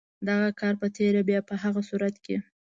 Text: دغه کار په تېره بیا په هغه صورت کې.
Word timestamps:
دغه 0.27 0.49
کار 0.59 0.73
په 0.81 0.87
تېره 0.95 1.21
بیا 1.29 1.39
په 1.49 1.55
هغه 1.63 1.81
صورت 1.89 2.15
کې. 2.25 2.37